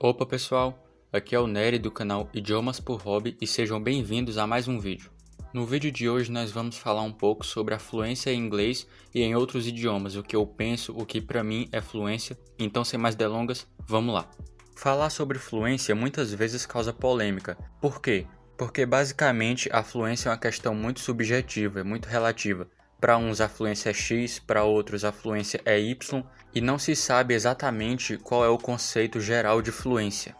[0.00, 0.80] Opa pessoal,
[1.12, 4.78] aqui é o Nery do canal Idiomas por Hobby e sejam bem-vindos a mais um
[4.78, 5.10] vídeo.
[5.52, 9.22] No vídeo de hoje nós vamos falar um pouco sobre a fluência em inglês e
[9.22, 12.38] em outros idiomas, o que eu penso, o que para mim é fluência.
[12.56, 14.30] Então sem mais delongas, vamos lá.
[14.76, 17.58] Falar sobre fluência muitas vezes causa polêmica.
[17.80, 18.24] Por quê?
[18.56, 22.68] Porque basicamente a fluência é uma questão muito subjetiva, muito relativa.
[23.00, 26.96] Para uns a fluência é X, para outros a fluência é Y, e não se
[26.96, 30.34] sabe exatamente qual é o conceito geral de fluência.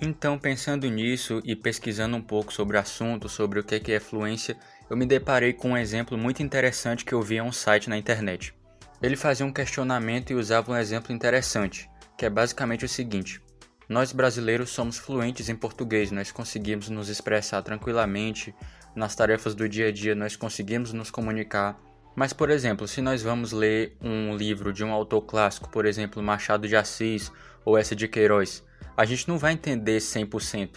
[0.00, 4.56] Então, pensando nisso e pesquisando um pouco sobre o assunto, sobre o que é fluência,
[4.88, 7.98] eu me deparei com um exemplo muito interessante que eu vi em um site na
[7.98, 8.54] internet.
[9.02, 13.42] Ele fazia um questionamento e usava um exemplo interessante, que é basicamente o seguinte:
[13.90, 18.54] Nós brasileiros somos fluentes em português, nós conseguimos nos expressar tranquilamente,
[18.94, 21.78] nas tarefas do dia a dia nós conseguimos nos comunicar
[22.14, 26.22] mas, por exemplo, se nós vamos ler um livro de um autor clássico, por exemplo,
[26.22, 27.30] Machado de Assis
[27.64, 28.64] ou essa de Queiroz,
[28.96, 30.70] a gente não vai entender 100%.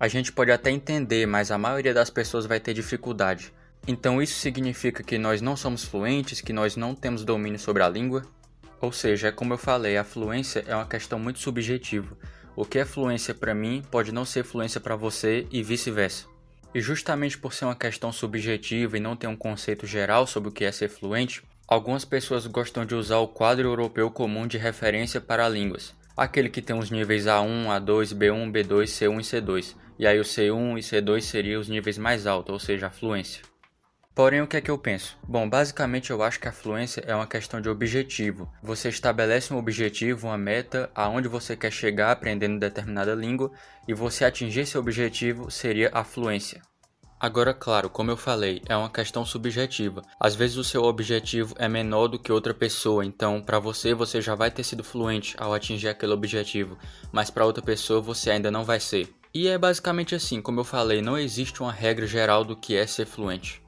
[0.00, 3.52] A gente pode até entender, mas a maioria das pessoas vai ter dificuldade.
[3.86, 7.88] Então isso significa que nós não somos fluentes, que nós não temos domínio sobre a
[7.88, 8.22] língua?
[8.80, 12.16] Ou seja, é como eu falei, a fluência é uma questão muito subjetiva.
[12.56, 16.31] O que é fluência para mim pode não ser fluência para você e vice-versa.
[16.74, 20.52] E justamente por ser uma questão subjetiva e não ter um conceito geral sobre o
[20.52, 25.20] que é ser fluente, algumas pessoas gostam de usar o quadro europeu comum de referência
[25.20, 30.06] para línguas, aquele que tem os níveis A1, A2, B1, B2, C1 e C2, e
[30.06, 33.51] aí o C1 e C2 seriam os níveis mais altos, ou seja, a fluência.
[34.14, 35.16] Porém, o que é que eu penso?
[35.26, 38.46] Bom, basicamente eu acho que a fluência é uma questão de objetivo.
[38.62, 43.50] Você estabelece um objetivo, uma meta, aonde você quer chegar aprendendo determinada língua,
[43.88, 46.60] e você atingir esse objetivo seria a fluência.
[47.18, 50.02] Agora, claro, como eu falei, é uma questão subjetiva.
[50.20, 54.20] Às vezes o seu objetivo é menor do que outra pessoa, então para você você
[54.20, 56.76] já vai ter sido fluente ao atingir aquele objetivo,
[57.12, 59.08] mas para outra pessoa você ainda não vai ser.
[59.32, 62.86] E é basicamente assim, como eu falei, não existe uma regra geral do que é
[62.86, 63.61] ser fluente.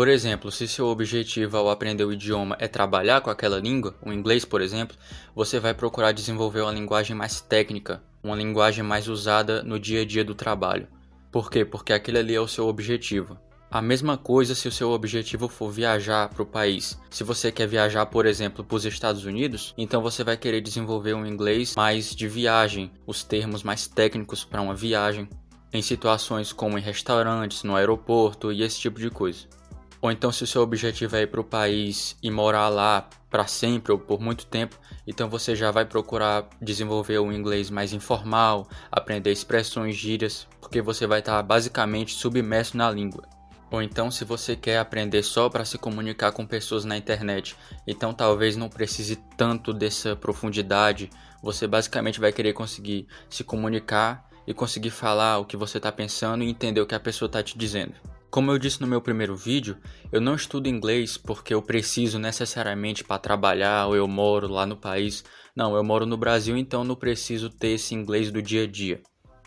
[0.00, 4.10] Por exemplo, se seu objetivo ao aprender o idioma é trabalhar com aquela língua, o
[4.10, 4.96] inglês, por exemplo,
[5.36, 10.04] você vai procurar desenvolver uma linguagem mais técnica, uma linguagem mais usada no dia a
[10.06, 10.88] dia do trabalho.
[11.30, 11.66] Por quê?
[11.66, 13.36] Porque aquele ali é o seu objetivo.
[13.70, 16.98] A mesma coisa se o seu objetivo for viajar para o país.
[17.10, 21.12] Se você quer viajar, por exemplo, para os Estados Unidos, então você vai querer desenvolver
[21.12, 25.28] um inglês mais de viagem, os termos mais técnicos para uma viagem,
[25.70, 29.59] em situações como em restaurantes, no aeroporto e esse tipo de coisa.
[30.02, 33.46] Ou então, se o seu objetivo é ir para o país e morar lá para
[33.46, 38.66] sempre ou por muito tempo, então você já vai procurar desenvolver um inglês mais informal,
[38.90, 43.28] aprender expressões, gírias, porque você vai estar basicamente submerso na língua.
[43.70, 47.54] Ou então, se você quer aprender só para se comunicar com pessoas na internet,
[47.86, 51.08] então talvez não precise tanto dessa profundidade,
[51.42, 56.42] você basicamente vai querer conseguir se comunicar e conseguir falar o que você está pensando
[56.42, 57.94] e entender o que a pessoa está te dizendo.
[58.30, 59.76] Como eu disse no meu primeiro vídeo,
[60.12, 64.76] eu não estudo inglês porque eu preciso necessariamente para trabalhar ou eu moro lá no
[64.76, 65.24] país.
[65.54, 69.02] Não, eu moro no Brasil, então não preciso ter esse inglês do dia a dia.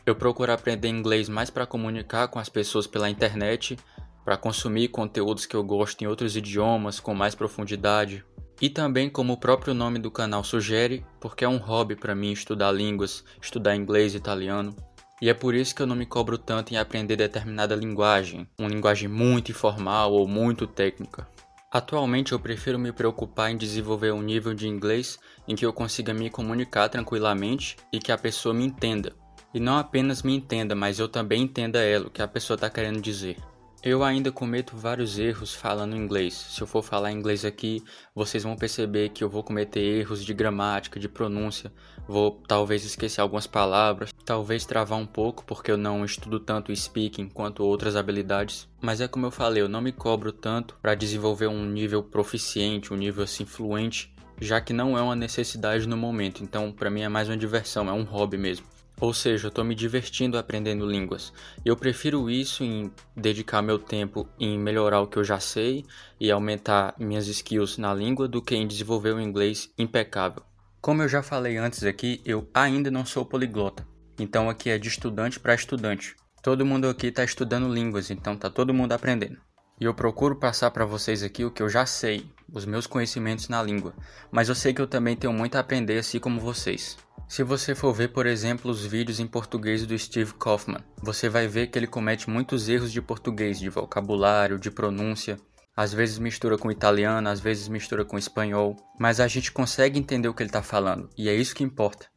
[0.06, 3.80] Eu procuro aprender inglês mais para comunicar com as pessoas pela internet,
[4.26, 8.26] para consumir conteúdos que eu gosto em outros idiomas com mais profundidade.
[8.62, 12.34] E também, como o próprio nome do canal sugere, porque é um hobby para mim
[12.34, 14.76] estudar línguas, estudar inglês e italiano.
[15.24, 18.68] E é por isso que eu não me cobro tanto em aprender determinada linguagem, uma
[18.68, 21.26] linguagem muito informal ou muito técnica.
[21.72, 25.18] Atualmente eu prefiro me preocupar em desenvolver um nível de inglês
[25.48, 29.14] em que eu consiga me comunicar tranquilamente e que a pessoa me entenda.
[29.54, 32.70] E não apenas me entenda, mas eu também entenda ela, o que a pessoa está
[32.70, 33.38] querendo dizer.
[33.86, 36.34] Eu ainda cometo vários erros falando inglês.
[36.34, 37.84] Se eu for falar inglês aqui,
[38.16, 41.70] vocês vão perceber que eu vou cometer erros de gramática, de pronúncia,
[42.08, 47.28] vou talvez esquecer algumas palavras, talvez travar um pouco porque eu não estudo tanto speaking
[47.28, 48.70] quanto outras habilidades.
[48.82, 52.94] Mas é como eu falei, eu não me cobro tanto para desenvolver um nível proficiente,
[52.94, 56.42] um nível assim fluente, já que não é uma necessidade no momento.
[56.42, 58.73] Então, para mim é mais uma diversão, é um hobby mesmo.
[59.00, 61.34] Ou seja, eu estou me divertindo aprendendo línguas.
[61.66, 65.86] Eu prefiro isso em dedicar meu tempo em melhorar o que eu já sei
[66.20, 70.44] e aumentar minhas skills na língua do que em desenvolver um inglês impecável.
[70.80, 73.88] Como eu já falei antes aqui, eu ainda não sou poliglota.
[74.20, 76.16] Então aqui é de estudante para estudante.
[76.42, 79.38] Todo mundo aqui está estudando línguas, então tá todo mundo aprendendo.
[79.80, 83.50] E eu procuro passar para vocês aqui o que eu já sei, os meus conhecimentos
[83.50, 83.94] na língua,
[84.32, 86.98] mas eu sei que eu também tenho muito a aprender assim como vocês.
[87.28, 91.48] Se você for ver, por exemplo, os vídeos em português do Steve Kaufman, você vai
[91.48, 95.40] ver que ele comete muitos erros de português, de vocabulário, de pronúncia.
[95.76, 100.28] Às vezes mistura com italiano, às vezes mistura com espanhol, mas a gente consegue entender
[100.28, 102.08] o que ele está falando, e é isso que importa.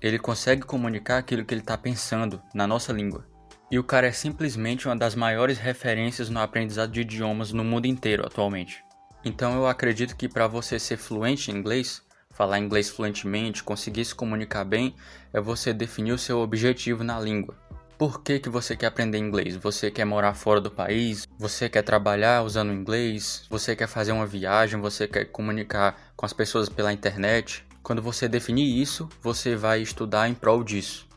[0.00, 3.26] ele consegue comunicar aquilo que ele está pensando na nossa língua.
[3.70, 7.86] E o cara é simplesmente uma das maiores referências no aprendizado de idiomas no mundo
[7.86, 8.84] inteiro atualmente.
[9.24, 12.02] Então eu acredito que para você ser fluente em inglês,
[12.36, 14.94] falar inglês fluentemente, conseguir se comunicar bem,
[15.32, 17.56] é você definir o seu objetivo na língua.
[17.96, 19.56] Por que, que você quer aprender inglês?
[19.56, 21.26] Você quer morar fora do país?
[21.38, 23.46] Você quer trabalhar usando inglês?
[23.48, 24.78] Você quer fazer uma viagem?
[24.82, 27.64] Você quer comunicar com as pessoas pela internet?
[27.82, 31.08] Quando você definir isso, você vai estudar em prol disso.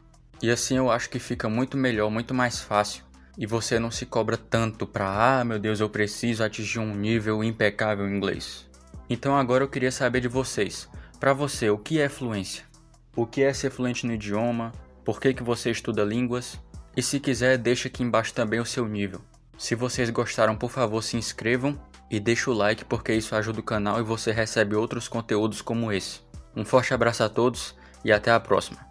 [0.42, 3.04] E assim eu acho que fica muito melhor, muito mais fácil.
[3.38, 7.44] E você não se cobra tanto para, ah, meu Deus, eu preciso atingir um nível
[7.44, 8.66] impecável em inglês.
[9.10, 10.88] Então agora eu queria saber de vocês.
[11.20, 12.64] Para você, o que é fluência?
[13.14, 14.72] O que é ser fluente no idioma?
[15.04, 16.58] Por que, que você estuda línguas?
[16.96, 19.20] E se quiser, deixa aqui embaixo também o seu nível.
[19.58, 21.78] Se vocês gostaram, por favor, se inscrevam
[22.10, 25.92] e deixa o like porque isso ajuda o canal e você recebe outros conteúdos como
[25.92, 26.22] esse.
[26.56, 27.76] Um forte abraço a todos
[28.06, 28.89] e até a próxima.